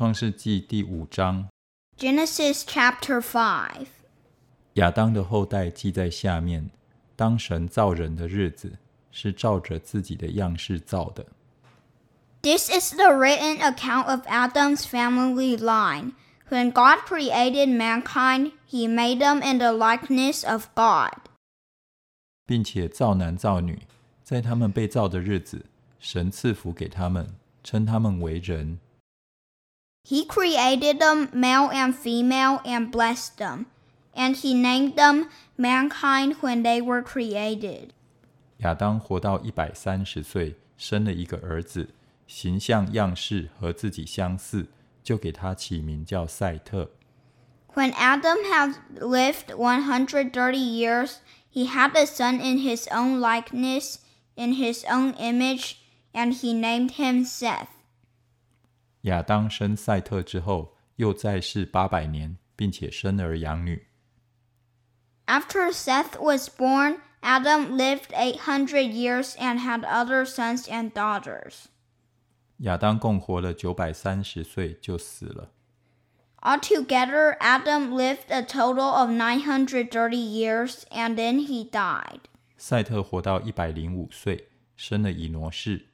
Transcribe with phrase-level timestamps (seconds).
[0.00, 1.46] 创世纪第五章
[1.98, 3.88] ，Genesis chapter Five）
[4.72, 6.70] 亚当的后代记在下面。
[7.14, 8.78] 当神造人的日子，
[9.10, 11.26] 是照着自己的样式造的。
[12.40, 16.12] This is the written account of Adam's family line.
[16.48, 21.12] When God created mankind, he made them in the likeness of God.
[22.46, 23.82] 并且造男造女，
[24.24, 25.66] 在他们被造的日子，
[25.98, 28.78] 神赐福给他们，称他们为人。
[30.03, 33.65] He created them male and female and blessed them.
[34.13, 37.89] And he named them mankind when they were created.
[38.59, 41.89] 亚当活到一百三十岁，生了一个儿子，
[42.25, 44.67] 形象样式和自己相似，
[45.03, 46.91] 就给他起名叫赛特。
[47.73, 51.15] When Adam had lived 130 years,
[51.51, 53.97] he had a son in his own likeness,
[54.35, 55.73] in his own image,
[56.13, 57.67] and he named him Seth.
[59.02, 63.86] 亚当生赛特之后，又在世八百年，并且生儿养女。
[65.26, 71.66] After Seth was born, Adam lived eight hundred years and had other sons and daughters.
[72.58, 75.52] 亚当共活了九百三十岁就死了。
[76.42, 82.20] Altogether, Adam lived a total of 930 years and then he died.
[82.56, 85.89] 赛特活到一百零五岁，生了以挪士。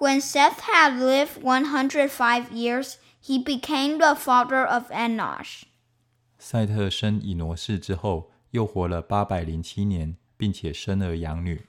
[0.00, 5.62] When Seth had lived 105 years, he became the father of Enosh.
[6.38, 11.66] 赛特生以挪士之后，又活了八百零七年，并且生儿养女。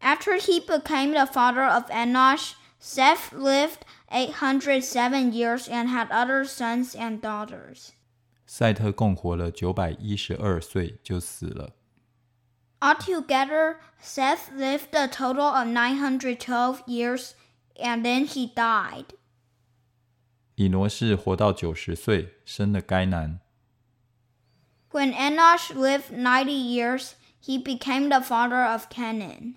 [0.00, 6.94] After he became the father of Enosh, Seth lived 807 years and had other sons
[6.94, 7.90] and daughters.
[8.46, 11.74] 赛特共活了九百一十二岁就死了。
[12.81, 17.33] Altogether, Seth lived a total of 912 years
[17.75, 19.05] and then he died.
[20.55, 23.39] 以挪士活到九十岁，生了该南。
[24.91, 27.11] When Enosh lived 90 years,
[27.41, 29.55] he became the father of Kenan.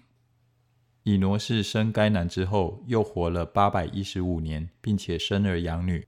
[1.04, 6.06] 以挪士生该南之后，又活了八百一十五年，并且生儿养女。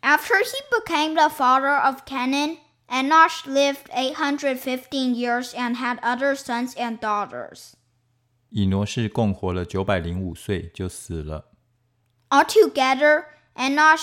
[0.00, 2.58] After he became the father of Kenan,
[2.90, 7.76] Enosh lived 815 years and had other sons and daughters.
[8.50, 8.96] Enosh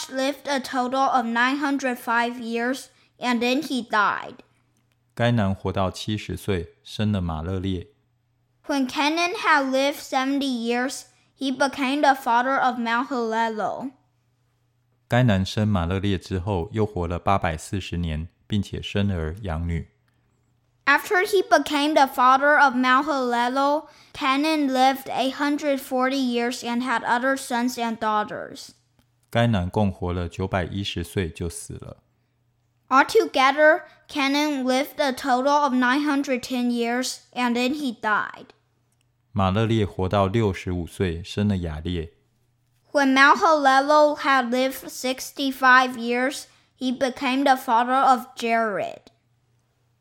[0.09, 4.43] lived a total of 905 years and then he died.
[5.15, 7.87] 该南活到七十岁，生了马勒列。
[8.67, 11.05] When Kenan had lived 70 years,
[11.39, 13.91] he became the father of Mahalalel.
[15.07, 18.27] 该南生马勒列之后，又活了八百四十年。
[18.47, 19.87] 并且生儿养女。
[20.85, 27.99] After he became the father of Mahalalel, Kenan lived 840 years and had other sons and
[27.99, 28.75] daughters.
[32.89, 38.53] Altogether, Kenan lived a total of 910 years and then he died.
[42.95, 49.02] when Mahalalel had lived 65 years, he became the father of Jared.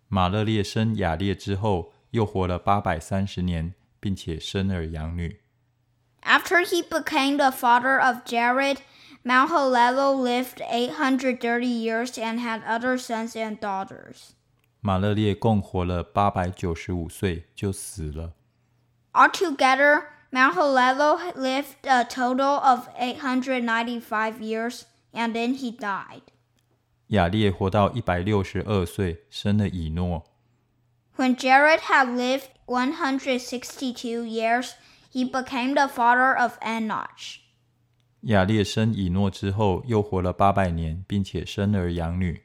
[0.07, 5.41] 马勒列生雅列之后，又活了八百三十年，并且生儿养女。
[6.23, 8.77] After he became the father of Jared,
[9.23, 14.31] Mahalalel lived 830 years and had other sons and daughters.
[14.81, 18.33] 马勒列共活了八百九十五岁就死了。
[19.13, 26.21] Altogether, Mahalalel lived a total of 895 years and then he died.
[27.07, 30.25] 雅列活到一百六十二岁，生了以诺。
[31.15, 34.73] When Jared had lived 162 years,
[35.11, 37.39] he became the father of Enoch.
[38.21, 42.43] 雅列生以诺之后，又活了八百年，并且生儿养女。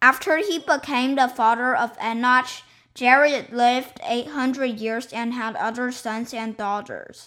[0.00, 2.60] After he became the father of Enoch,
[2.94, 7.26] Jared lived 800 years and had other sons and daughters.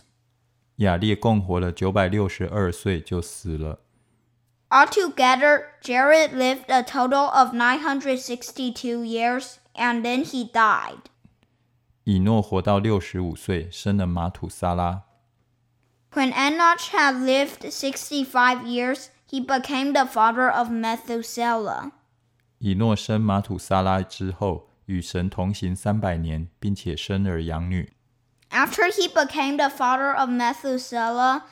[0.78, 3.80] 雅列共活了九百六十二岁就死了。
[4.76, 11.10] Altogether, Jared lived a total of 962 years and then he died.
[12.04, 15.04] 以诺活到六十五岁，生了马土撒拉。
[16.14, 21.92] When Enoch had lived 65 years, he became the father of Methuselah.
[22.58, 27.94] 以诺生马土撒拉之后，与神同行三百年，并且生儿养女。
[28.50, 31.44] After he became the father of Methuselah,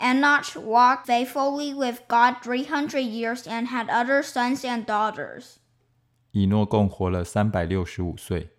[0.00, 5.58] Enoch walked faithfully with God 300 years and had other sons and daughters.
[6.32, 8.50] 以诺共活了三百六十五岁。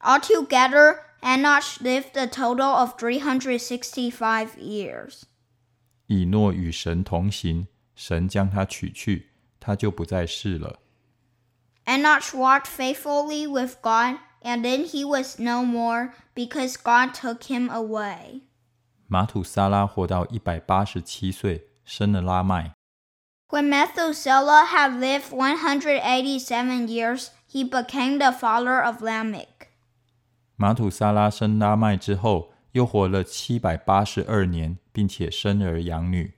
[0.00, 5.24] Altogether, Enoch lived a total of 365 years.
[6.06, 9.30] 以诺与神同行，神将他取去，
[9.60, 10.78] 他就不再世了。
[11.84, 17.68] Enoch walked faithfully with God, and then he was no more because God took him
[17.68, 18.42] away.
[19.06, 22.74] 马土撒拉活到一百八十七岁，生了拉麦。
[23.48, 29.68] When Methuselah had lived 187 years, he became the father of Lamech.
[30.54, 36.34] 马土撒拉生拉麦之后，又活了七百八十二年，并且生儿养女。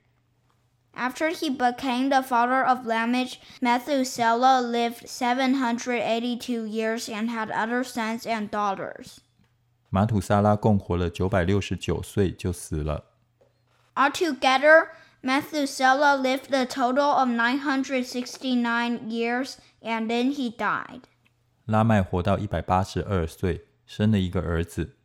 [0.95, 8.27] After he became the father of Lamech, Methuselah lived 782 years and had other sons
[8.27, 9.17] and daughters.
[9.90, 13.04] 马土萨拉共活了九百六十九岁就死了。
[13.94, 14.88] Altogether,
[15.22, 21.02] Methuselah lived a total of 969 years and then he died.
[21.64, 24.96] 拉麦活到一百八十二岁，生了一个儿子。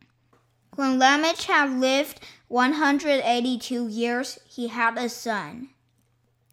[0.76, 2.16] When Lamech had lived
[2.48, 5.68] 182 years, he had a son.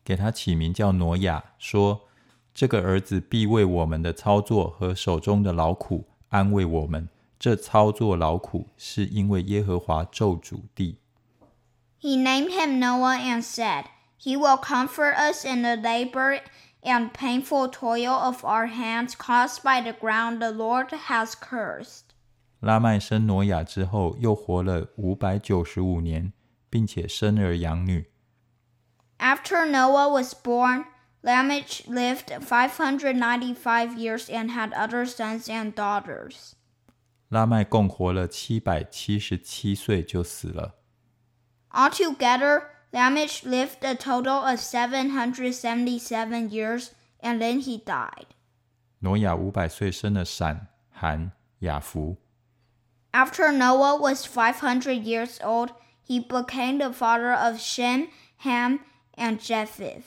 [0.04, 2.08] 给他起名叫挪亚，说
[2.54, 7.10] ：“这个儿子必为我们的操作和手中的劳苦安慰我们。
[7.41, 10.99] 这操作劳苦是因为耶和华咒诅地。
[12.01, 13.85] He named him Noah and said,
[14.19, 16.41] He will comfort us in the labor
[16.83, 22.03] and painful toil of our hands caused by the ground the Lord has cursed.
[22.61, 26.33] 拉麦生挪亚之后，又活了五百九十五年，
[26.71, 28.11] 并且生儿养女。
[29.19, 30.85] After Noah was born,
[31.23, 36.53] Lamech lived 595 years and had other sons and daughters.
[37.31, 40.77] 拉麦共活了七百七十七岁就死了。
[41.71, 42.63] Altogether,
[42.93, 48.29] Lamech lived a total of 777 years and then he died.
[49.01, 52.17] 挪亚五百岁生了闪、含、雅弗。
[53.13, 55.71] After Noah was 500 years old,
[56.07, 58.09] he became the father of Shem,
[58.39, 58.81] Ham,
[59.17, 60.05] and Japheth.